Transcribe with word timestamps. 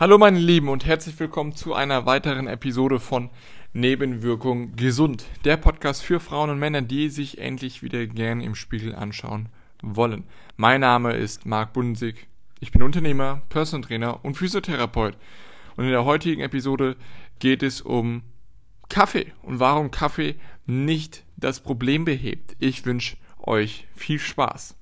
Hallo 0.00 0.16
meine 0.16 0.38
Lieben 0.38 0.70
und 0.70 0.86
herzlich 0.86 1.20
willkommen 1.20 1.54
zu 1.54 1.74
einer 1.74 2.06
weiteren 2.06 2.46
Episode 2.46 2.98
von 2.98 3.28
Nebenwirkung 3.74 4.74
gesund. 4.74 5.26
Der 5.44 5.58
Podcast 5.58 6.02
für 6.02 6.20
Frauen 6.20 6.48
und 6.48 6.58
Männer, 6.58 6.80
die 6.80 7.10
sich 7.10 7.36
endlich 7.36 7.82
wieder 7.82 8.06
gern 8.06 8.40
im 8.40 8.54
Spiegel 8.54 8.94
anschauen 8.94 9.50
wollen. 9.82 10.24
Mein 10.56 10.80
Name 10.80 11.12
ist 11.12 11.44
Marc 11.44 11.74
Bundesig. 11.74 12.28
Ich 12.60 12.72
bin 12.72 12.80
Unternehmer, 12.80 13.42
Personal 13.50 13.86
Trainer 13.86 14.24
und 14.24 14.38
Physiotherapeut. 14.38 15.18
Und 15.76 15.84
in 15.84 15.90
der 15.90 16.06
heutigen 16.06 16.40
Episode 16.40 16.96
geht 17.38 17.62
es 17.62 17.82
um 17.82 18.22
Kaffee 18.88 19.34
und 19.42 19.60
warum 19.60 19.90
Kaffee 19.90 20.36
nicht 20.64 21.24
das 21.36 21.60
Problem 21.60 22.06
behebt. 22.06 22.56
Ich 22.58 22.86
wünsche 22.86 23.18
euch 23.36 23.86
viel 23.94 24.18
Spaß. 24.18 24.76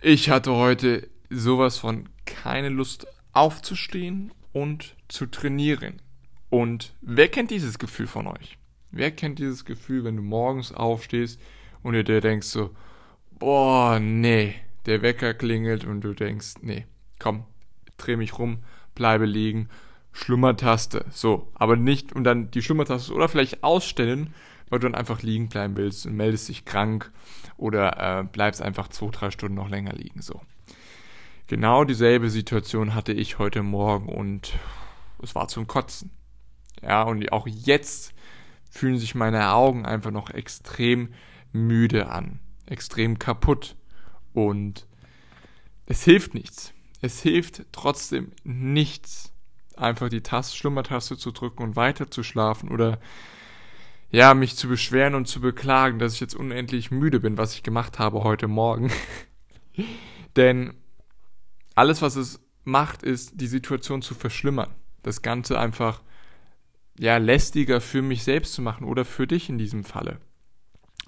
Ich 0.00 0.30
hatte 0.30 0.54
heute 0.54 1.06
sowas 1.28 1.76
von 1.76 2.08
keine 2.24 2.70
Lust 2.70 3.06
aufzustehen 3.38 4.32
und 4.52 4.96
zu 5.06 5.26
trainieren. 5.26 6.02
Und 6.50 6.92
wer 7.00 7.28
kennt 7.28 7.50
dieses 7.50 7.78
Gefühl 7.78 8.08
von 8.08 8.26
euch? 8.26 8.58
Wer 8.90 9.12
kennt 9.12 9.38
dieses 9.38 9.64
Gefühl, 9.64 10.02
wenn 10.04 10.16
du 10.16 10.22
morgens 10.22 10.72
aufstehst 10.72 11.40
und 11.82 11.92
dir 11.92 12.20
denkst 12.20 12.48
so, 12.48 12.74
boah, 13.38 14.00
nee, 14.00 14.54
der 14.86 15.02
Wecker 15.02 15.34
klingelt 15.34 15.84
und 15.84 16.00
du 16.00 16.14
denkst, 16.14 16.54
nee, 16.62 16.86
komm, 17.20 17.44
dreh 17.96 18.16
mich 18.16 18.38
rum, 18.38 18.58
bleibe 18.94 19.26
liegen, 19.26 19.68
Schlummertaste, 20.12 21.04
so, 21.10 21.48
aber 21.54 21.76
nicht 21.76 22.12
und 22.12 22.24
dann 22.24 22.50
die 22.50 22.62
Schlummertaste 22.62 23.12
oder 23.12 23.28
vielleicht 23.28 23.62
ausstellen, 23.62 24.34
weil 24.68 24.80
du 24.80 24.88
dann 24.88 24.98
einfach 24.98 25.22
liegen 25.22 25.48
bleiben 25.48 25.76
willst 25.76 26.06
und 26.06 26.16
meldest 26.16 26.48
dich 26.48 26.64
krank 26.64 27.12
oder 27.56 28.20
äh, 28.20 28.24
bleibst 28.24 28.62
einfach 28.62 28.88
zwei, 28.88 29.10
drei 29.10 29.30
Stunden 29.30 29.54
noch 29.54 29.68
länger 29.68 29.92
liegen, 29.92 30.22
so. 30.22 30.40
Genau 31.48 31.84
dieselbe 31.84 32.28
Situation 32.28 32.94
hatte 32.94 33.14
ich 33.14 33.38
heute 33.38 33.62
Morgen 33.62 34.10
und 34.10 34.52
es 35.22 35.34
war 35.34 35.48
zum 35.48 35.66
Kotzen. 35.66 36.10
Ja, 36.82 37.04
und 37.04 37.32
auch 37.32 37.46
jetzt 37.46 38.12
fühlen 38.70 38.98
sich 38.98 39.14
meine 39.14 39.50
Augen 39.52 39.86
einfach 39.86 40.10
noch 40.10 40.28
extrem 40.28 41.08
müde 41.50 42.10
an, 42.10 42.40
extrem 42.66 43.18
kaputt. 43.18 43.76
Und 44.34 44.86
es 45.86 46.04
hilft 46.04 46.34
nichts. 46.34 46.74
Es 47.00 47.22
hilft 47.22 47.64
trotzdem 47.72 48.32
nichts, 48.44 49.32
einfach 49.74 50.10
die 50.10 50.20
Taste, 50.20 50.54
Schlummertaste 50.54 51.16
zu 51.16 51.30
drücken 51.30 51.62
und 51.62 51.76
weiter 51.76 52.10
zu 52.10 52.22
schlafen 52.22 52.68
oder 52.68 53.00
ja, 54.10 54.34
mich 54.34 54.54
zu 54.54 54.68
beschweren 54.68 55.14
und 55.14 55.28
zu 55.28 55.40
beklagen, 55.40 55.98
dass 55.98 56.12
ich 56.12 56.20
jetzt 56.20 56.34
unendlich 56.34 56.90
müde 56.90 57.20
bin, 57.20 57.38
was 57.38 57.54
ich 57.54 57.62
gemacht 57.62 57.98
habe 57.98 58.22
heute 58.22 58.48
Morgen. 58.48 58.92
Denn 60.36 60.74
alles, 61.78 62.02
was 62.02 62.16
es 62.16 62.40
macht, 62.64 63.04
ist, 63.04 63.40
die 63.40 63.46
Situation 63.46 64.02
zu 64.02 64.14
verschlimmern. 64.14 64.74
Das 65.04 65.22
Ganze 65.22 65.58
einfach, 65.60 66.02
ja, 66.98 67.18
lästiger 67.18 67.80
für 67.80 68.02
mich 68.02 68.24
selbst 68.24 68.54
zu 68.54 68.62
machen 68.62 68.84
oder 68.84 69.04
für 69.04 69.28
dich 69.28 69.48
in 69.48 69.58
diesem 69.58 69.84
Falle. 69.84 70.18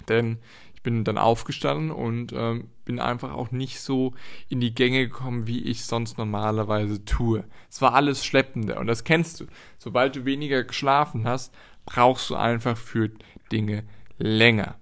Denn 0.07 0.39
ich 0.73 0.81
bin 0.81 1.03
dann 1.03 1.17
aufgestanden 1.17 1.91
und 1.91 2.31
ähm, 2.33 2.69
bin 2.85 2.99
einfach 2.99 3.33
auch 3.33 3.51
nicht 3.51 3.81
so 3.81 4.13
in 4.47 4.61
die 4.61 4.73
Gänge 4.73 5.07
gekommen, 5.07 5.45
wie 5.45 5.61
ich 5.61 5.85
sonst 5.85 6.17
normalerweise 6.17 7.03
tue. 7.03 7.43
Es 7.69 7.81
war 7.81 7.93
alles 7.93 8.25
schleppender 8.25 8.79
und 8.79 8.87
das 8.87 9.03
kennst 9.03 9.41
du. 9.41 9.47
Sobald 9.77 10.15
du 10.15 10.23
weniger 10.23 10.63
geschlafen 10.63 11.27
hast, 11.27 11.53
brauchst 11.85 12.29
du 12.29 12.35
einfach 12.35 12.77
für 12.77 13.11
Dinge 13.51 13.83
länger. 14.17 14.79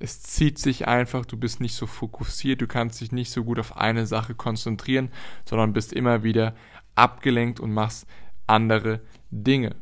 Es 0.00 0.22
zieht 0.22 0.58
sich 0.58 0.88
einfach, 0.88 1.26
du 1.26 1.36
bist 1.36 1.60
nicht 1.60 1.74
so 1.74 1.86
fokussiert, 1.86 2.62
du 2.62 2.66
kannst 2.66 3.00
dich 3.00 3.12
nicht 3.12 3.30
so 3.30 3.44
gut 3.44 3.58
auf 3.58 3.76
eine 3.76 4.06
Sache 4.06 4.34
konzentrieren, 4.34 5.10
sondern 5.44 5.74
bist 5.74 5.92
immer 5.92 6.22
wieder 6.22 6.56
abgelenkt 6.94 7.60
und 7.60 7.72
machst 7.72 8.06
andere 8.46 9.02
Dinge. 9.30 9.76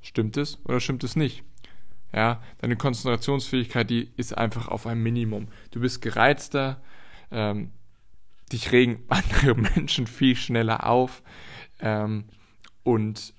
Stimmt 0.00 0.36
es 0.38 0.58
oder 0.64 0.80
stimmt 0.80 1.04
es 1.04 1.16
nicht? 1.16 1.44
Ja, 2.12 2.42
deine 2.58 2.76
Konzentrationsfähigkeit, 2.76 3.90
die 3.90 4.10
ist 4.16 4.36
einfach 4.36 4.68
auf 4.68 4.86
einem 4.86 5.02
Minimum. 5.02 5.48
Du 5.70 5.80
bist 5.80 6.00
gereizter, 6.00 6.80
ähm, 7.30 7.72
dich 8.50 8.72
regen 8.72 9.04
andere 9.08 9.54
Menschen 9.54 10.06
viel 10.06 10.34
schneller 10.34 10.86
auf 10.86 11.22
ähm, 11.80 12.24
und 12.82 13.34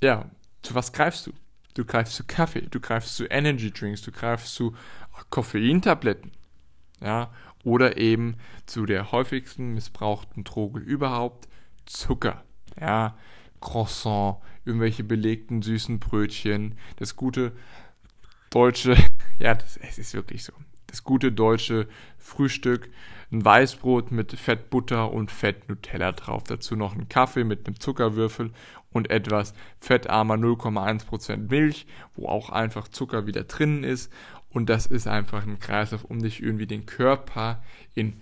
ja, 0.00 0.30
zu 0.62 0.74
was 0.74 0.92
greifst 0.92 1.26
du? 1.26 1.32
Du 1.74 1.84
greifst 1.84 2.16
zu 2.16 2.24
Kaffee, 2.24 2.62
du 2.62 2.80
greifst 2.80 3.16
zu 3.16 3.24
Energy 3.26 3.70
Drinks, 3.70 4.02
du 4.02 4.12
greifst 4.12 4.54
zu 4.54 4.74
Koffeintabletten. 5.30 6.32
Ja, 7.00 7.30
oder 7.64 7.96
eben 7.96 8.36
zu 8.66 8.86
der 8.86 9.12
häufigsten 9.12 9.74
missbrauchten 9.74 10.44
Droge 10.44 10.80
überhaupt, 10.80 11.48
Zucker. 11.86 12.44
Ja, 12.80 13.16
Croissant, 13.60 14.38
irgendwelche 14.64 15.04
belegten 15.04 15.62
süßen 15.62 15.98
Brötchen, 15.98 16.76
das 16.96 17.16
gute 17.16 17.52
deutsche, 18.50 18.96
ja, 19.38 19.54
das, 19.54 19.76
es 19.76 19.98
ist 19.98 20.14
wirklich 20.14 20.44
so. 20.44 20.52
Das 20.86 21.04
gute 21.04 21.32
deutsche 21.32 21.88
Frühstück, 22.18 22.90
ein 23.30 23.42
Weißbrot 23.42 24.10
mit 24.10 24.32
Fettbutter 24.32 25.10
und 25.10 25.30
Fett 25.30 25.68
Nutella 25.70 26.12
drauf. 26.12 26.44
Dazu 26.44 26.76
noch 26.76 26.94
ein 26.94 27.08
Kaffee 27.08 27.44
mit 27.44 27.66
einem 27.66 27.80
Zuckerwürfel 27.80 28.52
und 28.90 29.10
etwas 29.10 29.54
fettarmer 29.80 30.34
0,1% 30.34 31.48
Milch, 31.48 31.86
wo 32.14 32.28
auch 32.28 32.50
einfach 32.50 32.88
Zucker 32.88 33.26
wieder 33.26 33.44
drin 33.44 33.84
ist. 33.84 34.12
Und 34.52 34.68
das 34.68 34.86
ist 34.86 35.08
einfach 35.08 35.46
ein 35.46 35.58
Kreislauf, 35.58 36.04
um 36.04 36.22
dich 36.22 36.42
irgendwie 36.42 36.66
den 36.66 36.86
Körper 36.86 37.62
in 37.94 38.20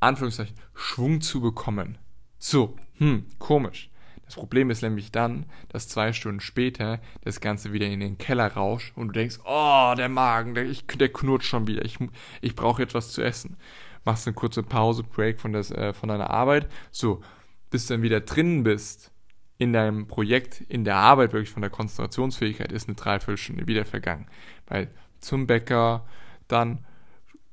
Anführungszeichen 0.00 0.56
Schwung 0.74 1.20
zu 1.20 1.40
bekommen. 1.40 1.98
So, 2.38 2.76
hm, 2.98 3.26
komisch. 3.38 3.90
Das 4.24 4.36
Problem 4.36 4.70
ist 4.70 4.82
nämlich 4.82 5.10
dann, 5.10 5.46
dass 5.70 5.88
zwei 5.88 6.12
Stunden 6.12 6.40
später 6.40 7.00
das 7.22 7.40
Ganze 7.40 7.72
wieder 7.72 7.86
in 7.86 7.98
den 7.98 8.16
Keller 8.16 8.46
rauscht 8.46 8.96
und 8.96 9.08
du 9.08 9.12
denkst, 9.12 9.38
oh, 9.44 9.92
der 9.96 10.08
Magen, 10.08 10.54
der, 10.54 10.66
ich, 10.66 10.86
der 10.86 11.12
knurrt 11.12 11.42
schon 11.42 11.66
wieder, 11.66 11.84
ich, 11.84 11.98
ich 12.40 12.54
brauche 12.54 12.82
etwas 12.82 13.10
zu 13.10 13.22
essen. 13.22 13.56
Machst 14.04 14.26
eine 14.26 14.34
kurze 14.34 14.62
Pause, 14.62 15.02
Break 15.02 15.40
von, 15.40 15.52
des, 15.52 15.72
äh, 15.72 15.92
von 15.92 16.08
deiner 16.08 16.30
Arbeit. 16.30 16.68
So, 16.92 17.22
bis 17.70 17.86
du 17.86 17.94
dann 17.94 18.02
wieder 18.02 18.20
drinnen 18.20 18.62
bist 18.62 19.10
in 19.58 19.72
deinem 19.72 20.06
Projekt, 20.06 20.60
in 20.68 20.84
der 20.84 20.96
Arbeit, 20.96 21.32
wirklich 21.32 21.50
von 21.50 21.62
der 21.62 21.70
Konzentrationsfähigkeit, 21.70 22.70
ist 22.70 22.88
eine 22.88 22.94
Dreiviertelstunde 22.94 23.66
wieder 23.66 23.84
vergangen. 23.84 24.26
Weil 24.66 24.90
zum 25.20 25.46
Bäcker, 25.46 26.06
dann 26.48 26.84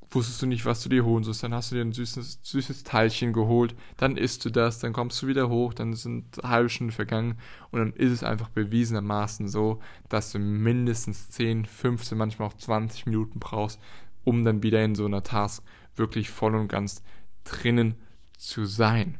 wusstest 0.09 0.41
du 0.41 0.45
nicht, 0.45 0.65
was 0.65 0.81
du 0.81 0.89
dir 0.89 1.03
holen 1.03 1.23
sollst, 1.23 1.43
dann 1.43 1.53
hast 1.53 1.71
du 1.71 1.75
dir 1.75 1.81
ein 1.81 1.91
süßes, 1.91 2.39
süßes 2.41 2.83
Teilchen 2.83 3.33
geholt, 3.33 3.75
dann 3.97 4.15
isst 4.15 4.45
du 4.45 4.49
das, 4.49 4.79
dann 4.79 4.93
kommst 4.93 5.21
du 5.21 5.27
wieder 5.27 5.49
hoch, 5.49 5.73
dann 5.73 5.93
sind 5.93 6.37
halbe 6.43 6.69
Stunden 6.69 6.93
vergangen 6.93 7.37
und 7.71 7.79
dann 7.79 7.93
ist 7.93 8.11
es 8.11 8.23
einfach 8.23 8.49
bewiesenermaßen 8.49 9.47
so, 9.49 9.79
dass 10.09 10.31
du 10.31 10.39
mindestens 10.39 11.29
10, 11.31 11.65
15, 11.65 12.17
manchmal 12.17 12.47
auch 12.47 12.53
20 12.53 13.05
Minuten 13.05 13.39
brauchst, 13.39 13.79
um 14.23 14.43
dann 14.43 14.63
wieder 14.63 14.83
in 14.83 14.95
so 14.95 15.05
einer 15.05 15.23
Task 15.23 15.63
wirklich 15.95 16.29
voll 16.29 16.55
und 16.55 16.67
ganz 16.67 17.03
drinnen 17.43 17.95
zu 18.37 18.65
sein. 18.65 19.17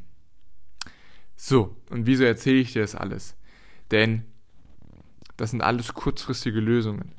So, 1.36 1.76
und 1.90 2.06
wieso 2.06 2.24
erzähle 2.24 2.58
ich 2.58 2.72
dir 2.72 2.82
das 2.82 2.94
alles? 2.94 3.36
Denn 3.90 4.24
das 5.36 5.50
sind 5.52 5.62
alles 5.62 5.94
kurzfristige 5.94 6.60
Lösungen. 6.60 7.12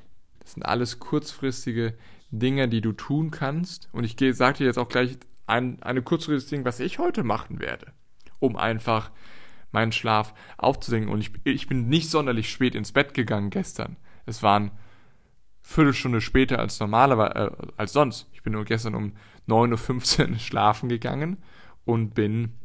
Das 0.49 0.55
sind 0.55 0.63
alles 0.63 0.97
kurzfristige 0.97 1.93
Dinge, 2.31 2.67
die 2.67 2.81
du 2.81 2.91
tun 2.91 3.29
kannst. 3.29 3.87
Und 3.91 4.03
ich 4.03 4.15
sage 4.35 4.57
dir 4.57 4.65
jetzt 4.65 4.79
auch 4.79 4.89
gleich 4.89 5.19
ein, 5.45 5.79
eine 5.83 6.01
kurzfristige 6.01 6.55
Ding, 6.57 6.65
was 6.65 6.79
ich 6.79 6.97
heute 6.97 7.23
machen 7.23 7.59
werde, 7.59 7.93
um 8.39 8.55
einfach 8.55 9.11
meinen 9.71 9.91
Schlaf 9.91 10.33
aufzusenken. 10.57 11.11
Und 11.11 11.19
ich, 11.19 11.33
ich 11.43 11.67
bin 11.67 11.87
nicht 11.87 12.09
sonderlich 12.09 12.49
spät 12.49 12.73
ins 12.73 12.93
Bett 12.93 13.13
gegangen 13.13 13.51
gestern. 13.51 13.97
Es 14.25 14.41
waren 14.41 14.71
Viertelstunde 15.61 16.19
später 16.19 16.57
als 16.57 16.79
normalerweise, 16.79 17.35
äh, 17.35 17.67
als 17.77 17.93
sonst. 17.93 18.27
Ich 18.33 18.41
bin 18.41 18.53
nur 18.53 18.65
gestern 18.65 18.95
um 18.95 19.13
9.15 19.47 20.31
Uhr 20.31 20.39
schlafen 20.39 20.89
gegangen 20.89 21.43
und 21.85 22.15
bin 22.15 22.55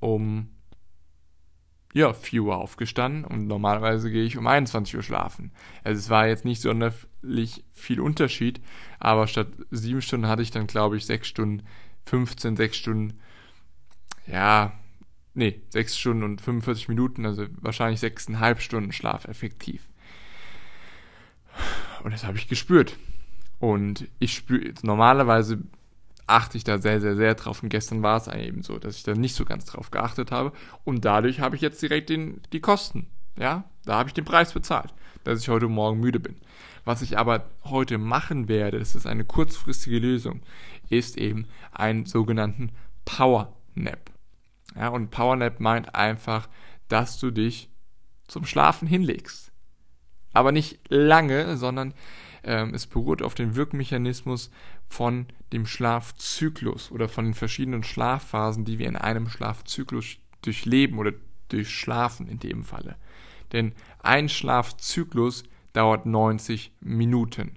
um 0.00 0.53
ja, 1.94 2.12
4 2.12 2.42
Uhr 2.42 2.56
aufgestanden 2.56 3.24
und 3.24 3.46
normalerweise 3.46 4.10
gehe 4.10 4.24
ich 4.24 4.36
um 4.36 4.48
21 4.48 4.96
Uhr 4.96 5.02
schlafen. 5.02 5.52
Also 5.84 6.00
es 6.00 6.10
war 6.10 6.26
jetzt 6.26 6.44
nicht 6.44 6.60
sonderlich 6.60 7.64
viel 7.72 8.00
Unterschied, 8.00 8.60
aber 8.98 9.28
statt 9.28 9.46
7 9.70 10.02
Stunden 10.02 10.26
hatte 10.26 10.42
ich 10.42 10.50
dann, 10.50 10.66
glaube 10.66 10.96
ich, 10.96 11.06
6 11.06 11.26
Stunden, 11.26 11.62
15, 12.06 12.56
6 12.56 12.76
Stunden, 12.76 13.20
ja, 14.26 14.72
nee, 15.34 15.60
6 15.70 15.96
Stunden 15.96 16.24
und 16.24 16.40
45 16.40 16.88
Minuten, 16.88 17.24
also 17.24 17.46
wahrscheinlich 17.60 18.00
6,5 18.00 18.58
Stunden 18.58 18.92
Schlaf 18.92 19.26
effektiv. 19.26 19.88
Und 22.02 22.12
das 22.12 22.24
habe 22.24 22.36
ich 22.38 22.48
gespürt. 22.48 22.98
Und 23.60 24.08
ich 24.18 24.34
spüre, 24.34 24.74
normalerweise 24.82 25.62
achte 26.26 26.56
ich 26.56 26.64
da 26.64 26.78
sehr, 26.78 27.00
sehr, 27.00 27.16
sehr 27.16 27.34
drauf. 27.34 27.62
Und 27.62 27.68
gestern 27.68 28.02
war 28.02 28.16
es 28.16 28.28
eben 28.28 28.62
so, 28.62 28.78
dass 28.78 28.96
ich 28.96 29.02
da 29.02 29.14
nicht 29.14 29.34
so 29.34 29.44
ganz 29.44 29.64
drauf 29.64 29.90
geachtet 29.90 30.30
habe. 30.30 30.52
Und 30.84 31.04
dadurch 31.04 31.40
habe 31.40 31.56
ich 31.56 31.62
jetzt 31.62 31.82
direkt 31.82 32.10
den, 32.10 32.40
die 32.52 32.60
Kosten. 32.60 33.08
Ja, 33.38 33.64
da 33.84 33.98
habe 33.98 34.08
ich 34.08 34.14
den 34.14 34.24
Preis 34.24 34.52
bezahlt, 34.52 34.94
dass 35.24 35.40
ich 35.40 35.48
heute 35.48 35.68
Morgen 35.68 36.00
müde 36.00 36.20
bin. 36.20 36.36
Was 36.84 37.02
ich 37.02 37.18
aber 37.18 37.46
heute 37.64 37.98
machen 37.98 38.48
werde, 38.48 38.78
das 38.78 38.94
ist 38.94 39.06
eine 39.06 39.24
kurzfristige 39.24 39.98
Lösung, 39.98 40.42
ist 40.90 41.16
eben 41.16 41.46
einen 41.72 42.06
sogenannten 42.06 42.70
Power 43.04 43.54
Nap. 43.74 44.10
Ja, 44.76 44.88
und 44.88 45.10
Powernap 45.10 45.60
meint 45.60 45.94
einfach, 45.94 46.48
dass 46.88 47.18
du 47.18 47.30
dich 47.30 47.70
zum 48.26 48.44
Schlafen 48.44 48.88
hinlegst. 48.88 49.52
Aber 50.32 50.52
nicht 50.52 50.80
lange, 50.88 51.56
sondern 51.56 51.94
ähm, 52.44 52.74
es 52.74 52.86
beruht 52.86 53.22
auf 53.22 53.34
dem 53.34 53.56
Wirkmechanismus 53.56 54.50
von 54.88 55.26
dem 55.52 55.66
Schlafzyklus 55.66 56.90
oder 56.90 57.08
von 57.08 57.24
den 57.24 57.34
verschiedenen 57.34 57.82
Schlafphasen, 57.82 58.64
die 58.64 58.78
wir 58.78 58.88
in 58.88 58.96
einem 58.96 59.28
Schlafzyklus 59.28 60.16
durchleben 60.42 60.98
oder 60.98 61.12
durchschlafen 61.48 62.28
in 62.28 62.38
dem 62.38 62.64
Falle. 62.64 62.96
Denn 63.52 63.72
ein 64.00 64.28
Schlafzyklus 64.28 65.44
dauert 65.72 66.06
90 66.06 66.72
Minuten. 66.80 67.56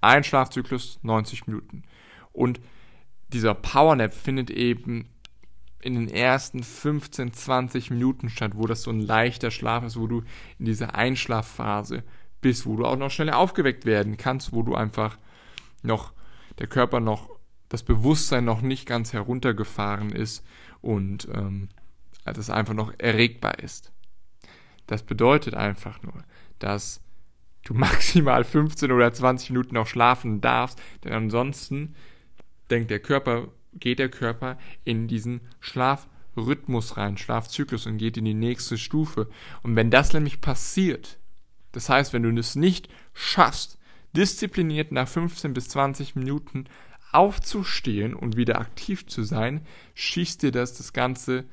Ein 0.00 0.24
Schlafzyklus 0.24 0.98
90 1.02 1.46
Minuten. 1.46 1.82
Und 2.32 2.60
dieser 3.28 3.54
Powernap 3.54 4.14
findet 4.14 4.50
eben 4.50 5.08
in 5.80 5.94
den 5.94 6.08
ersten 6.08 6.62
15, 6.62 7.32
20 7.32 7.90
Minuten 7.90 8.28
statt, 8.28 8.52
wo 8.54 8.66
das 8.66 8.82
so 8.82 8.90
ein 8.90 9.00
leichter 9.00 9.50
Schlaf 9.50 9.84
ist, 9.84 9.98
wo 9.98 10.06
du 10.06 10.22
in 10.58 10.66
dieser 10.66 10.94
Einschlafphase 10.94 12.02
bist, 12.40 12.66
wo 12.66 12.76
du 12.76 12.84
auch 12.84 12.96
noch 12.96 13.10
schneller 13.10 13.38
aufgeweckt 13.38 13.84
werden 13.84 14.16
kannst, 14.16 14.52
wo 14.52 14.62
du 14.62 14.74
einfach 14.74 15.18
noch, 15.82 16.12
der 16.58 16.66
Körper 16.66 17.00
noch, 17.00 17.30
das 17.68 17.82
Bewusstsein 17.82 18.44
noch 18.44 18.60
nicht 18.60 18.86
ganz 18.86 19.12
heruntergefahren 19.12 20.10
ist 20.10 20.44
und 20.80 21.28
ähm, 21.34 21.68
das 22.24 22.50
einfach 22.50 22.74
noch 22.74 22.92
erregbar 22.98 23.58
ist. 23.58 23.92
Das 24.86 25.02
bedeutet 25.02 25.54
einfach 25.54 26.02
nur, 26.02 26.24
dass 26.58 27.00
du 27.64 27.74
maximal 27.74 28.44
15 28.44 28.92
oder 28.92 29.12
20 29.12 29.50
Minuten 29.50 29.74
noch 29.74 29.86
schlafen 29.86 30.40
darfst, 30.40 30.80
denn 31.04 31.12
ansonsten 31.12 31.94
denkt 32.70 32.90
der 32.90 33.00
Körper, 33.00 33.48
geht 33.74 33.98
der 33.98 34.08
Körper 34.08 34.58
in 34.84 35.08
diesen 35.08 35.40
Schlafrhythmus 35.60 36.96
rein, 36.96 37.16
Schlafzyklus 37.16 37.86
und 37.86 37.98
geht 37.98 38.16
in 38.16 38.24
die 38.24 38.34
nächste 38.34 38.78
Stufe. 38.78 39.28
Und 39.62 39.76
wenn 39.76 39.90
das 39.90 40.12
nämlich 40.12 40.40
passiert, 40.40 41.18
das 41.72 41.88
heißt, 41.88 42.12
wenn 42.12 42.22
du 42.22 42.38
es 42.38 42.56
nicht 42.56 42.88
schaffst, 43.12 43.78
diszipliniert 44.12 44.92
nach 44.92 45.08
15 45.08 45.52
bis 45.52 45.68
20 45.68 46.16
Minuten 46.16 46.64
aufzustehen 47.12 48.14
und 48.14 48.36
wieder 48.36 48.60
aktiv 48.60 49.06
zu 49.06 49.22
sein, 49.22 49.60
schießt 49.94 50.42
dir 50.42 50.52
das 50.52 50.74
das 50.74 50.92
Ganze 50.92 51.44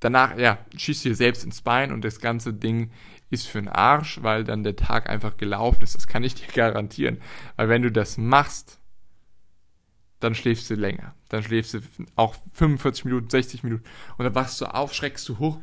danach, 0.00 0.38
ja, 0.38 0.58
schießt 0.76 1.04
dir 1.04 1.14
selbst 1.14 1.44
ins 1.44 1.62
Bein 1.62 1.92
und 1.92 2.04
das 2.04 2.20
ganze 2.20 2.52
Ding 2.52 2.90
ist 3.30 3.46
für 3.46 3.60
den 3.60 3.68
Arsch, 3.68 4.22
weil 4.22 4.44
dann 4.44 4.62
der 4.62 4.76
Tag 4.76 5.08
einfach 5.08 5.36
gelaufen 5.36 5.82
ist. 5.82 5.94
Das 5.94 6.06
kann 6.06 6.24
ich 6.24 6.34
dir 6.36 6.52
garantieren. 6.52 7.18
Weil 7.56 7.68
wenn 7.68 7.82
du 7.82 7.92
das 7.92 8.16
machst, 8.16 8.80
dann 10.20 10.34
schläfst 10.34 10.68
du 10.70 10.74
länger. 10.74 11.14
Dann 11.28 11.42
schläfst 11.42 11.74
du 11.74 11.80
auch 12.16 12.34
45 12.54 13.04
Minuten, 13.04 13.30
60 13.30 13.62
Minuten. 13.62 13.84
Und 14.16 14.24
dann 14.24 14.34
wachst 14.34 14.60
du 14.60 14.66
auf, 14.66 14.94
schreckst 14.94 15.28
du 15.28 15.38
hoch 15.38 15.60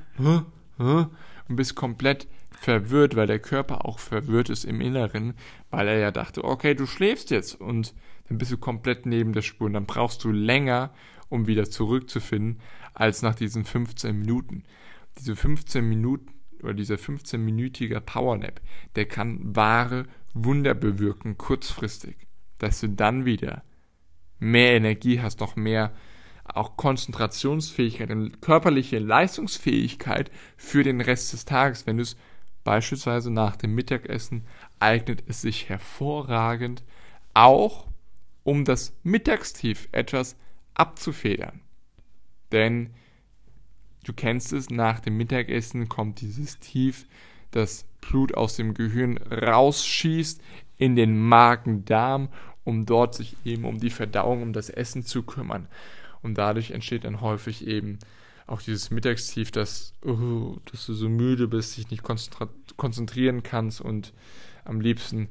und 1.48 1.56
bist 1.56 1.76
komplett 1.76 2.28
verwirrt, 2.52 3.16
weil 3.16 3.28
der 3.28 3.40
Körper 3.40 3.86
auch 3.86 4.00
verwirrt 4.00 4.50
ist 4.50 4.66
im 4.66 4.82
Inneren, 4.82 5.34
weil 5.70 5.88
er 5.88 5.98
ja 5.98 6.12
dachte, 6.12 6.44
okay, 6.44 6.74
du 6.74 6.86
schläfst 6.86 7.32
jetzt 7.32 7.60
und 7.60 7.94
dann 8.28 8.38
bist 8.38 8.52
du 8.52 8.58
komplett 8.58 9.06
neben 9.06 9.34
der 9.34 9.42
Spur 9.42 9.68
und 9.68 9.74
dann 9.74 9.86
brauchst 9.86 10.24
du 10.24 10.32
länger, 10.32 10.94
um 11.30 11.48
wieder 11.48 11.70
zurückzufinden, 11.70 12.62
als 12.94 13.22
nach 13.22 13.36
diesen 13.36 13.66
15 13.66 14.18
Minuten. 14.18 14.64
Diese 15.20 15.36
15 15.36 15.88
Minuten 15.88 16.34
oder 16.64 16.74
dieser 16.74 16.96
15-minütige 16.96 18.00
Powernap, 18.00 18.62
der 18.96 19.06
kann 19.06 19.56
wahre 19.56 20.06
Wunder 20.34 20.74
bewirken, 20.74 21.38
kurzfristig, 21.38 22.16
dass 22.58 22.80
du 22.82 22.90
dann 22.90 23.26
wieder 23.26 23.64
mehr 24.40 24.74
Energie 24.74 25.22
hast, 25.22 25.40
noch 25.40 25.56
mehr 25.56 25.94
auch 26.46 26.78
Konzentrationsfähigkeit 26.78 28.12
und 28.12 28.42
körperliche 28.42 29.00
Leistungsfähigkeit 29.00 30.32
für 30.58 30.84
den 30.84 31.02
Rest 31.02 31.34
des 31.34 31.46
Tages. 31.46 31.88
Wenn 31.88 31.98
du 31.98 32.04
es 32.04 32.18
beispielsweise 32.64 33.32
nach 33.32 33.56
dem 33.56 33.74
Mittagessen 33.76 34.46
eignet 34.80 35.24
es 35.28 35.42
sich 35.42 35.70
hervorragend, 35.70 36.84
auch 37.34 37.88
um 38.44 38.64
das 38.64 38.94
Mittagstief 39.04 39.90
etwas 39.92 40.36
abzufedern. 40.76 41.62
Denn 42.52 42.92
du 44.04 44.14
kennst 44.14 44.54
es, 44.54 44.70
nach 44.70 45.00
dem 45.00 45.18
Mittagessen 45.18 45.90
kommt 45.90 46.22
dieses 46.22 46.60
Tief, 46.60 47.08
das 47.52 47.86
Blut 48.02 48.36
aus 48.36 48.56
dem 48.56 48.74
Gehirn 48.74 49.18
rausschießt 49.18 50.42
in 50.78 50.96
den 50.96 51.18
Magen-Darm, 51.18 52.30
um 52.64 52.86
dort 52.86 53.16
sich 53.16 53.36
eben 53.46 53.66
um 53.66 53.80
die 53.80 53.90
Verdauung, 53.90 54.42
um 54.42 54.54
das 54.54 54.70
Essen 54.70 55.06
zu 55.06 55.24
kümmern. 55.24 55.68
Und 56.26 56.40
dadurch 56.40 56.72
entsteht 56.72 57.04
dann 57.04 57.22
häufig 57.22 57.68
eben 57.68 58.00
auch 58.48 58.60
dieses 58.60 58.90
Mittagstief, 58.90 59.52
dass, 59.52 59.94
uh, 60.04 60.58
dass 60.72 60.88
du 60.88 60.94
so 60.96 61.08
müde 61.08 61.48
bist, 61.48 61.78
dich 61.78 61.92
nicht 61.92 62.04
konzentrieren 62.78 63.44
kannst 63.44 63.80
und 63.80 64.12
am 64.64 64.82
liebsten 64.82 65.30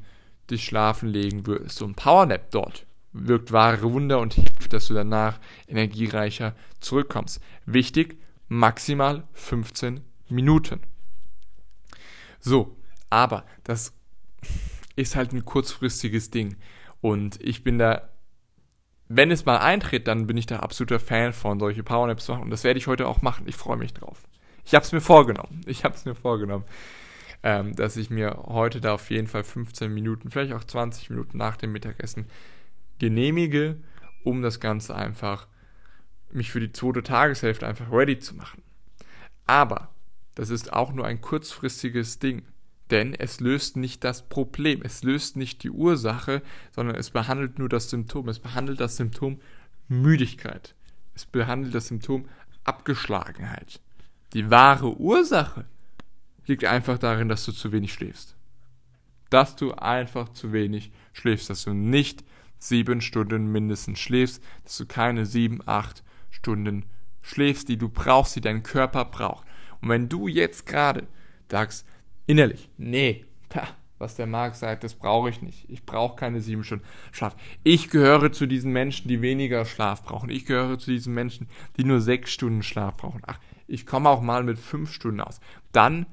dich 0.50 0.64
schlafen 0.64 1.08
legen 1.08 1.46
würdest. 1.46 1.78
So 1.78 1.84
ein 1.84 1.94
Powernap 1.94 2.52
dort 2.52 2.86
wirkt 3.12 3.50
wahre 3.50 3.92
Wunder 3.92 4.20
und 4.20 4.34
hilft, 4.34 4.72
dass 4.72 4.86
du 4.86 4.94
danach 4.94 5.40
energiereicher 5.66 6.54
zurückkommst. 6.78 7.40
Wichtig, 7.66 8.20
maximal 8.46 9.24
15 9.32 10.00
Minuten. 10.28 10.80
So, 12.38 12.76
aber 13.10 13.44
das 13.64 13.94
ist 14.94 15.16
halt 15.16 15.32
ein 15.32 15.44
kurzfristiges 15.44 16.30
Ding. 16.30 16.56
Und 17.00 17.40
ich 17.42 17.64
bin 17.64 17.78
da, 17.78 18.08
wenn 19.08 19.30
es 19.30 19.44
mal 19.44 19.58
eintritt, 19.58 20.08
dann 20.08 20.26
bin 20.26 20.36
ich 20.36 20.46
da 20.46 20.60
absoluter 20.60 20.98
Fan 20.98 21.32
von, 21.32 21.58
solche 21.58 21.82
Powernaps 21.82 22.24
zu 22.24 22.32
machen. 22.32 22.44
Und 22.44 22.50
das 22.50 22.64
werde 22.64 22.78
ich 22.78 22.86
heute 22.86 23.06
auch 23.06 23.22
machen. 23.22 23.46
Ich 23.46 23.56
freue 23.56 23.76
mich 23.76 23.92
drauf. 23.92 24.22
Ich 24.64 24.74
habe 24.74 24.84
es 24.84 24.92
mir 24.92 25.00
vorgenommen. 25.00 25.60
Ich 25.66 25.84
habe 25.84 25.94
es 25.94 26.04
mir 26.04 26.14
vorgenommen, 26.14 26.64
ähm, 27.42 27.76
dass 27.76 27.96
ich 27.96 28.08
mir 28.08 28.44
heute 28.46 28.80
da 28.80 28.94
auf 28.94 29.10
jeden 29.10 29.26
Fall 29.26 29.44
15 29.44 29.92
Minuten, 29.92 30.30
vielleicht 30.30 30.54
auch 30.54 30.64
20 30.64 31.10
Minuten 31.10 31.36
nach 31.36 31.56
dem 31.56 31.72
Mittagessen 31.72 32.26
genehmige, 32.98 33.76
um 34.22 34.40
das 34.40 34.60
Ganze 34.60 34.94
einfach, 34.94 35.46
mich 36.30 36.50
für 36.50 36.60
die 36.60 36.72
zweite 36.72 37.02
Tageshälfte 37.02 37.66
einfach 37.66 37.92
ready 37.92 38.18
zu 38.18 38.34
machen. 38.34 38.62
Aber 39.46 39.90
das 40.34 40.48
ist 40.48 40.72
auch 40.72 40.92
nur 40.92 41.06
ein 41.06 41.20
kurzfristiges 41.20 42.18
Ding, 42.18 42.42
denn 42.90 43.14
es 43.14 43.40
löst 43.40 43.76
nicht 43.76 44.04
das 44.04 44.28
Problem, 44.28 44.82
es 44.82 45.02
löst 45.02 45.36
nicht 45.36 45.62
die 45.62 45.70
Ursache, 45.70 46.42
sondern 46.70 46.96
es 46.96 47.10
behandelt 47.10 47.58
nur 47.58 47.68
das 47.68 47.88
Symptom. 47.90 48.28
Es 48.28 48.38
behandelt 48.38 48.80
das 48.80 48.96
Symptom 48.96 49.40
Müdigkeit. 49.88 50.74
Es 51.14 51.24
behandelt 51.24 51.74
das 51.74 51.88
Symptom 51.88 52.28
Abgeschlagenheit. 52.64 53.80
Die 54.32 54.50
wahre 54.50 54.96
Ursache 54.98 55.64
liegt 56.46 56.64
einfach 56.64 56.98
darin, 56.98 57.28
dass 57.28 57.44
du 57.44 57.52
zu 57.52 57.72
wenig 57.72 57.92
schläfst. 57.92 58.36
Dass 59.30 59.56
du 59.56 59.72
einfach 59.72 60.30
zu 60.30 60.52
wenig 60.52 60.92
schläfst, 61.12 61.48
dass 61.50 61.64
du 61.64 61.72
nicht 61.72 62.24
sieben 62.58 63.00
Stunden 63.00 63.50
mindestens 63.50 63.98
schläfst, 63.98 64.42
dass 64.64 64.76
du 64.76 64.86
keine 64.86 65.26
sieben, 65.26 65.60
acht 65.66 66.02
Stunden 66.30 66.84
schläfst, 67.22 67.68
die 67.68 67.76
du 67.76 67.88
brauchst, 67.88 68.36
die 68.36 68.40
dein 68.40 68.62
Körper 68.62 69.04
braucht. 69.04 69.46
Und 69.80 69.88
wenn 69.88 70.08
du 70.08 70.28
jetzt 70.28 70.66
gerade 70.66 71.06
sagst, 71.50 71.86
innerlich, 72.26 72.68
nee, 72.76 73.24
pah, 73.48 73.68
was 73.98 74.16
der 74.16 74.26
Marc 74.26 74.54
sagt, 74.54 74.84
das 74.84 74.94
brauche 74.94 75.30
ich 75.30 75.40
nicht. 75.40 75.68
Ich 75.70 75.86
brauche 75.86 76.16
keine 76.16 76.40
sieben 76.40 76.64
Stunden 76.64 76.84
Schlaf. 77.12 77.36
Ich 77.62 77.90
gehöre 77.90 78.32
zu 78.32 78.46
diesen 78.46 78.72
Menschen, 78.72 79.08
die 79.08 79.22
weniger 79.22 79.64
Schlaf 79.64 80.02
brauchen. 80.02 80.30
Ich 80.30 80.46
gehöre 80.46 80.78
zu 80.78 80.90
diesen 80.90 81.14
Menschen, 81.14 81.48
die 81.76 81.84
nur 81.84 82.00
sechs 82.00 82.32
Stunden 82.32 82.62
Schlaf 82.62 82.96
brauchen. 82.96 83.22
Ach, 83.26 83.38
ich 83.66 83.86
komme 83.86 84.08
auch 84.08 84.20
mal 84.20 84.42
mit 84.42 84.58
fünf 84.58 84.92
Stunden 84.92 85.20
aus. 85.20 85.40
Dann, 85.72 86.06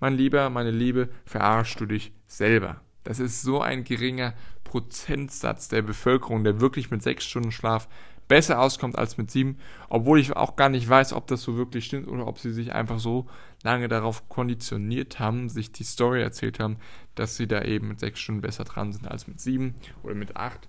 mein 0.00 0.14
Lieber, 0.14 0.50
meine 0.50 0.70
Liebe, 0.70 1.08
verarschst 1.24 1.80
du 1.80 1.86
dich 1.86 2.12
selber. 2.26 2.82
Das 3.04 3.20
ist 3.20 3.42
so 3.42 3.62
ein 3.62 3.84
geringer 3.84 4.34
Prozentsatz 4.64 5.68
der 5.68 5.82
Bevölkerung, 5.82 6.44
der 6.44 6.60
wirklich 6.60 6.90
mit 6.90 7.02
sechs 7.02 7.24
Stunden 7.24 7.52
Schlaf 7.52 7.88
besser 8.28 8.60
auskommt 8.60 8.96
als 8.96 9.18
mit 9.18 9.30
sieben, 9.30 9.58
obwohl 9.88 10.20
ich 10.20 10.36
auch 10.36 10.56
gar 10.56 10.68
nicht 10.68 10.88
weiß, 10.88 11.12
ob 11.12 11.26
das 11.26 11.42
so 11.42 11.56
wirklich 11.56 11.86
stimmt 11.86 12.08
oder 12.08 12.26
ob 12.26 12.38
sie 12.38 12.52
sich 12.52 12.72
einfach 12.72 12.98
so 12.98 13.26
lange 13.62 13.88
darauf 13.88 14.28
konditioniert 14.28 15.18
haben, 15.18 15.48
sich 15.48 15.72
die 15.72 15.84
Story 15.84 16.22
erzählt 16.22 16.60
haben, 16.60 16.76
dass 17.14 17.36
sie 17.36 17.46
da 17.46 17.62
eben 17.62 17.88
mit 17.88 18.00
sechs 18.00 18.20
Stunden 18.20 18.42
besser 18.42 18.64
dran 18.64 18.92
sind 18.92 19.08
als 19.08 19.26
mit 19.26 19.40
sieben 19.40 19.74
oder 20.02 20.14
mit 20.14 20.36
acht, 20.36 20.68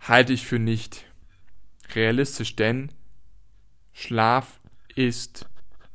halte 0.00 0.32
ich 0.32 0.46
für 0.46 0.58
nicht 0.58 1.04
realistisch, 1.94 2.56
denn 2.56 2.92
Schlaf 3.92 4.60
ist 4.94 5.48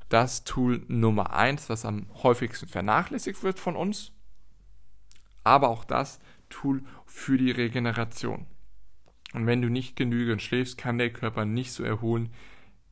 das 0.09 0.43
Tool 0.43 0.83
Nummer 0.87 1.33
eins, 1.33 1.69
was 1.69 1.85
am 1.85 2.07
häufigsten 2.23 2.67
vernachlässigt 2.67 3.43
wird 3.43 3.59
von 3.59 3.75
uns 3.75 4.11
aber 5.43 5.69
auch 5.69 5.83
das 5.83 6.19
Tool 6.49 6.83
für 7.05 7.37
die 7.37 7.51
Regeneration. 7.51 8.45
Und 9.33 9.45
wenn 9.45 9.61
du 9.61 9.69
nicht 9.69 9.95
genügend 9.95 10.41
schläfst, 10.41 10.77
kann 10.77 10.97
der 10.97 11.11
Körper 11.11 11.45
nicht 11.45 11.71
so 11.71 11.83
erholen, 11.83 12.29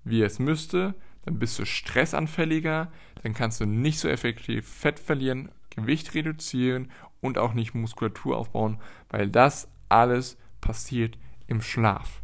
wie 0.04 0.22
es 0.22 0.40
müsste. 0.40 0.96
Dann 1.26 1.40
bist 1.40 1.60
du 1.60 1.66
stressanfälliger, 1.66 2.92
dann 3.24 3.34
kannst 3.34 3.60
du 3.60 3.66
nicht 3.66 4.00
so 4.00 4.08
effektiv 4.08 4.68
Fett 4.68 5.00
verlieren, 5.00 5.50
Gewicht 5.70 6.14
reduzieren 6.14 6.92
und 7.22 7.38
auch 7.38 7.54
nicht 7.54 7.74
Muskulatur 7.74 8.38
aufbauen, 8.38 8.80
weil 9.10 9.30
das 9.30 9.70
alles 9.90 10.38
passiert 10.62 11.18
im 11.48 11.62
Schlaf. 11.62 12.22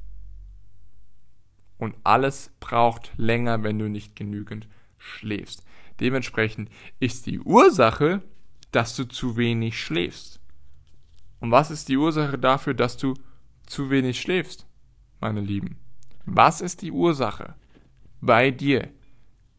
Und 1.78 1.96
alles 2.04 2.52
braucht 2.60 3.12
länger, 3.18 3.64
wenn 3.64 3.78
du 3.78 3.90
nicht 3.90 4.16
genügend 4.16 4.68
schläfst. 4.98 5.66
Dementsprechend 6.00 6.70
ist 7.00 7.26
die 7.26 7.40
Ursache, 7.40 8.22
dass 8.72 8.96
du 8.96 9.04
zu 9.06 9.38
wenig 9.38 9.80
schläfst. 9.80 10.40
Und 11.40 11.52
was 11.52 11.72
ist 11.72 11.90
die 11.90 11.98
Ursache 11.98 12.38
dafür, 12.40 12.74
dass 12.74 12.96
du 12.98 13.16
zu 13.66 13.90
wenig 13.90 14.20
schläfst, 14.20 14.68
meine 15.20 15.42
Lieben? 15.42 15.78
Was 16.26 16.62
ist 16.62 16.82
die 16.82 16.92
Ursache 16.92 17.56
bei 18.22 18.52
dir, 18.52 18.90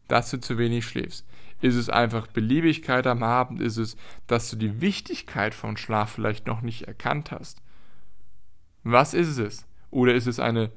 dass 0.07 0.31
du 0.31 0.39
zu 0.39 0.57
wenig 0.57 0.85
schläfst? 0.85 1.25
Ist 1.61 1.75
es 1.75 1.89
einfach 1.89 2.27
Beliebigkeit 2.27 3.07
am 3.07 3.23
Abend? 3.23 3.61
Ist 3.61 3.77
es, 3.77 3.95
dass 4.27 4.49
du 4.49 4.55
die 4.55 4.81
Wichtigkeit 4.81 5.55
von 5.55 5.77
Schlaf 5.77 6.11
vielleicht 6.11 6.47
noch 6.47 6.61
nicht 6.61 6.83
erkannt 6.83 7.31
hast? 7.31 7.61
Was 8.83 9.13
ist 9.13 9.37
es? 9.37 9.65
Oder 9.89 10.13
ist 10.13 10.27
es 10.27 10.39
eine 10.39 10.71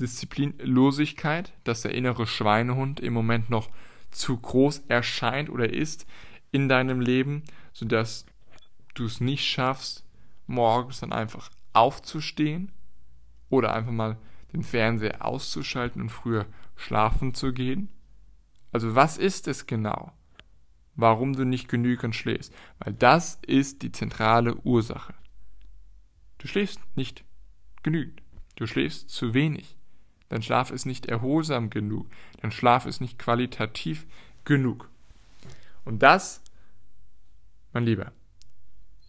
Disziplinlosigkeit, 0.00 1.52
dass 1.64 1.82
der 1.82 1.94
innere 1.94 2.26
Schweinehund 2.26 3.00
im 3.00 3.14
Moment 3.14 3.48
noch 3.48 3.70
zu 4.10 4.36
groß 4.36 4.84
erscheint 4.88 5.48
oder 5.48 5.72
ist 5.72 6.06
in 6.52 6.68
deinem 6.68 7.00
Leben, 7.00 7.44
sodass 7.72 8.26
du 8.94 9.04
es 9.04 9.20
nicht 9.20 9.44
schaffst, 9.44 10.04
morgens 10.46 11.00
dann 11.00 11.12
einfach 11.12 11.50
aufzustehen 11.76 12.72
oder 13.48 13.74
einfach 13.74 13.92
mal 13.92 14.18
den 14.52 14.62
Fernseher 14.62 15.24
auszuschalten 15.24 16.00
und 16.02 16.10
früher 16.10 16.46
schlafen 16.76 17.34
zu 17.34 17.52
gehen? 17.52 17.88
Also 18.72 18.94
was 18.94 19.18
ist 19.18 19.48
es 19.48 19.66
genau, 19.66 20.12
warum 20.94 21.34
du 21.34 21.44
nicht 21.44 21.68
genügend 21.68 22.14
schläfst? 22.14 22.54
Weil 22.78 22.94
das 22.94 23.38
ist 23.46 23.82
die 23.82 23.92
zentrale 23.92 24.56
Ursache. 24.56 25.14
Du 26.38 26.48
schläfst 26.48 26.80
nicht 26.94 27.24
genügend. 27.82 28.22
Du 28.56 28.66
schläfst 28.66 29.10
zu 29.10 29.34
wenig. 29.34 29.76
Dein 30.28 30.42
Schlaf 30.42 30.70
ist 30.70 30.86
nicht 30.86 31.06
erholsam 31.06 31.70
genug. 31.70 32.10
Dein 32.40 32.50
Schlaf 32.50 32.86
ist 32.86 33.00
nicht 33.00 33.18
qualitativ 33.18 34.06
genug. 34.44 34.90
Und 35.84 36.02
das, 36.02 36.42
mein 37.72 37.84
Lieber, 37.84 38.12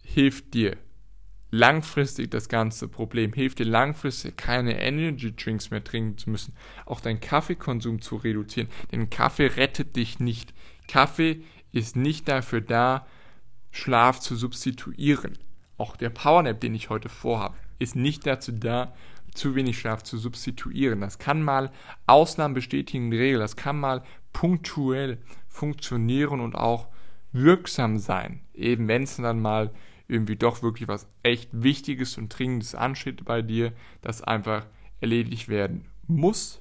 hilft 0.02 0.54
dir 0.54 0.76
langfristig 1.50 2.30
das 2.30 2.48
ganze 2.48 2.88
Problem, 2.88 3.32
hilft 3.32 3.58
dir 3.58 3.66
langfristig 3.66 4.36
keine 4.36 4.80
Energy 4.80 5.34
Drinks 5.34 5.70
mehr 5.70 5.82
trinken 5.82 6.18
zu 6.18 6.30
müssen, 6.30 6.54
auch 6.84 7.00
deinen 7.00 7.20
Kaffeekonsum 7.20 8.00
zu 8.00 8.16
reduzieren. 8.16 8.68
Denn 8.92 9.10
Kaffee 9.10 9.46
rettet 9.46 9.96
dich 9.96 10.20
nicht. 10.20 10.52
Kaffee 10.88 11.42
ist 11.72 11.96
nicht 11.96 12.28
dafür 12.28 12.60
da, 12.60 13.06
Schlaf 13.70 14.20
zu 14.20 14.36
substituieren. 14.36 15.38
Auch 15.76 15.96
der 15.96 16.10
Powernap, 16.10 16.60
den 16.60 16.74
ich 16.74 16.90
heute 16.90 17.08
vorhabe, 17.08 17.54
ist 17.78 17.94
nicht 17.94 18.26
dazu 18.26 18.52
da, 18.52 18.94
zu 19.34 19.54
wenig 19.54 19.78
Schlaf 19.78 20.02
zu 20.02 20.18
substituieren. 20.18 21.00
Das 21.00 21.18
kann 21.18 21.42
mal 21.42 21.70
Ausnahmen 22.06 22.54
bestätigen 22.54 23.12
Regel. 23.12 23.38
Das 23.38 23.56
kann 23.56 23.78
mal 23.78 24.02
punktuell 24.32 25.18
funktionieren 25.48 26.40
und 26.40 26.54
auch 26.54 26.88
wirksam 27.32 27.98
sein. 27.98 28.40
Eben 28.54 28.88
wenn 28.88 29.04
es 29.04 29.16
dann 29.16 29.40
mal 29.40 29.70
irgendwie 30.08 30.36
doch 30.36 30.62
wirklich 30.62 30.88
was 30.88 31.06
echt 31.22 31.50
Wichtiges 31.52 32.18
und 32.18 32.30
Dringendes 32.30 32.74
ansteht 32.74 33.24
bei 33.24 33.42
dir, 33.42 33.72
das 34.00 34.22
einfach 34.22 34.66
erledigt 35.00 35.48
werden 35.48 35.84
muss. 36.06 36.60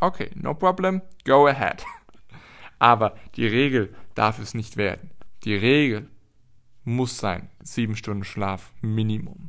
Okay, 0.00 0.30
no 0.34 0.54
problem, 0.54 1.02
go 1.24 1.46
ahead. 1.46 1.84
Aber 2.78 3.16
die 3.36 3.46
Regel 3.46 3.94
darf 4.14 4.38
es 4.38 4.54
nicht 4.54 4.76
werden. 4.76 5.10
Die 5.44 5.54
Regel 5.54 6.08
muss 6.84 7.18
sein, 7.18 7.48
sieben 7.62 7.96
Stunden 7.96 8.24
Schlaf 8.24 8.72
Minimum. 8.80 9.48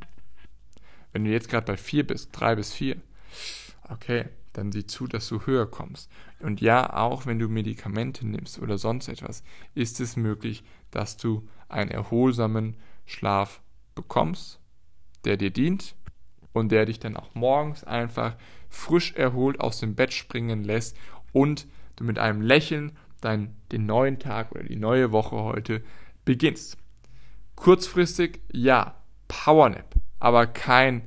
Wenn 1.12 1.24
du 1.24 1.30
jetzt 1.30 1.48
gerade 1.48 1.66
bei 1.66 1.76
vier 1.76 2.06
bist, 2.06 2.30
drei 2.32 2.54
bis 2.54 2.72
vier, 2.72 2.96
okay, 3.88 4.26
dann 4.52 4.72
sieh 4.72 4.86
zu, 4.86 5.06
dass 5.06 5.28
du 5.28 5.46
höher 5.46 5.70
kommst. 5.70 6.10
Und 6.40 6.60
ja, 6.60 6.92
auch 6.94 7.26
wenn 7.26 7.38
du 7.38 7.48
Medikamente 7.48 8.26
nimmst 8.26 8.58
oder 8.58 8.76
sonst 8.76 9.08
etwas, 9.08 9.42
ist 9.74 10.00
es 10.00 10.16
möglich, 10.16 10.64
dass 10.90 11.16
du 11.16 11.48
einen 11.68 11.90
erholsamen 11.90 12.76
Schlaf 13.08 13.60
bekommst, 13.94 14.60
der 15.24 15.36
dir 15.36 15.50
dient 15.50 15.96
und 16.52 16.70
der 16.70 16.86
dich 16.86 17.00
dann 17.00 17.16
auch 17.16 17.34
morgens 17.34 17.82
einfach 17.82 18.36
frisch 18.68 19.14
erholt 19.14 19.60
aus 19.60 19.80
dem 19.80 19.96
Bett 19.96 20.12
springen 20.12 20.62
lässt 20.62 20.96
und 21.32 21.66
du 21.96 22.04
mit 22.04 22.18
einem 22.18 22.40
Lächeln 22.40 22.96
dein, 23.20 23.56
den 23.72 23.86
neuen 23.86 24.20
Tag 24.20 24.52
oder 24.52 24.62
die 24.62 24.76
neue 24.76 25.10
Woche 25.10 25.36
heute 25.36 25.82
beginnst. 26.24 26.76
Kurzfristig, 27.56 28.40
ja, 28.52 28.94
Powernap 29.26 29.98
aber 30.20 30.46
kein 30.46 31.02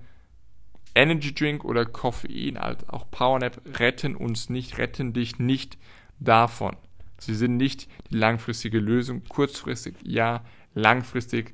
Energy 0.94 1.34
Drink 1.34 1.64
oder 1.64 1.86
Koffein, 1.86 2.58
also 2.58 2.86
auch 2.88 3.10
Powernap 3.12 3.62
retten 3.80 4.16
uns 4.16 4.50
nicht, 4.50 4.78
retten 4.78 5.14
dich 5.14 5.40
nicht 5.40 5.78
davon. 6.20 6.76
Sie 7.18 7.36
sind 7.36 7.58
nicht 7.58 7.88
die 8.10 8.18
langfristige 8.18 8.80
Lösung. 8.80 9.24
Kurzfristig 9.30 9.96
ja, 10.04 10.44
langfristig 10.74 11.54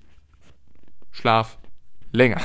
Schlaf 1.18 1.58
länger. 2.12 2.42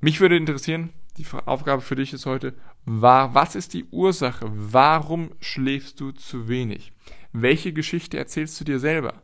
Mich 0.00 0.20
würde 0.20 0.36
interessieren, 0.36 0.92
die 1.16 1.26
Aufgabe 1.46 1.82
für 1.82 1.96
dich 1.96 2.12
ist 2.12 2.26
heute, 2.26 2.54
war, 2.84 3.34
was 3.34 3.54
ist 3.54 3.74
die 3.74 3.84
Ursache? 3.90 4.46
Warum 4.50 5.32
schläfst 5.40 6.00
du 6.00 6.12
zu 6.12 6.48
wenig? 6.48 6.92
Welche 7.32 7.72
Geschichte 7.72 8.18
erzählst 8.18 8.60
du 8.60 8.64
dir 8.64 8.78
selber? 8.78 9.22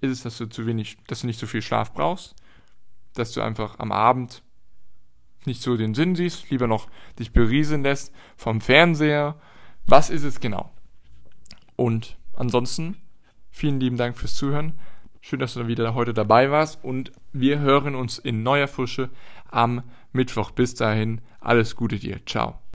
Ist 0.00 0.10
es, 0.10 0.22
dass 0.22 0.38
du 0.38 0.46
zu 0.46 0.66
wenig, 0.66 0.96
dass 1.06 1.20
du 1.20 1.26
nicht 1.26 1.38
so 1.38 1.46
viel 1.46 1.62
Schlaf 1.62 1.92
brauchst? 1.92 2.34
dass 3.18 3.32
du 3.32 3.42
einfach 3.42 3.78
am 3.78 3.92
Abend 3.92 4.42
nicht 5.44 5.62
so 5.62 5.76
den 5.76 5.94
Sinn 5.94 6.14
siehst, 6.14 6.50
lieber 6.50 6.66
noch 6.66 6.88
dich 7.18 7.32
berieseln 7.32 7.82
lässt 7.82 8.12
vom 8.36 8.60
Fernseher. 8.60 9.40
Was 9.86 10.10
ist 10.10 10.24
es 10.24 10.40
genau? 10.40 10.70
Und 11.76 12.18
ansonsten, 12.34 12.96
vielen 13.50 13.80
lieben 13.80 13.96
Dank 13.96 14.16
fürs 14.16 14.34
Zuhören. 14.34 14.78
Schön, 15.20 15.40
dass 15.40 15.54
du 15.54 15.66
wieder 15.66 15.94
heute 15.94 16.14
dabei 16.14 16.50
warst 16.50 16.82
und 16.84 17.12
wir 17.32 17.58
hören 17.58 17.94
uns 17.94 18.18
in 18.18 18.42
neuer 18.42 18.68
Frische 18.68 19.10
am 19.50 19.82
Mittwoch. 20.12 20.50
Bis 20.52 20.74
dahin, 20.74 21.20
alles 21.40 21.76
Gute 21.76 21.98
dir. 21.98 22.20
Ciao. 22.24 22.58